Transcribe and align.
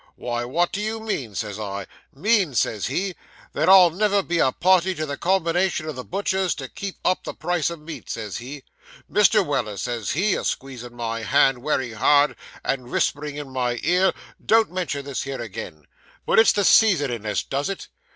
"Why, 0.15 0.45
what 0.45 0.71
do 0.71 0.81
you 0.81 0.99
mean?" 0.99 1.35
says 1.35 1.59
I. 1.59 1.85
"Mean!" 2.11 2.55
says 2.55 2.87
he. 2.87 3.13
"That 3.53 3.69
I'll 3.69 3.91
never 3.91 4.23
be 4.23 4.39
a 4.39 4.51
party 4.51 4.95
to 4.95 5.05
the 5.05 5.15
combination 5.15 5.85
o' 5.87 5.91
the 5.91 6.03
butchers, 6.03 6.55
to 6.55 6.67
keep 6.67 6.97
up 7.05 7.23
the 7.23 7.35
price 7.35 7.69
o' 7.69 7.75
meat," 7.75 8.09
says 8.09 8.37
he. 8.37 8.63
"Mr. 9.11 9.45
Weller," 9.45 9.77
says 9.77 10.13
he, 10.13 10.33
a 10.33 10.43
squeezing 10.43 10.95
my 10.95 11.21
hand 11.21 11.59
wery 11.61 11.93
hard, 11.93 12.35
and 12.65 12.87
vispering 12.87 13.35
in 13.35 13.51
my 13.51 13.79
ear 13.83 14.11
"don't 14.43 14.71
mention 14.71 15.05
this 15.05 15.21
here 15.21 15.39
agin 15.39 15.85
but 16.25 16.39
it's 16.39 16.53
the 16.53 16.63
seasonin' 16.63 17.27
as 17.27 17.43
does 17.43 17.69
it. 17.69 17.87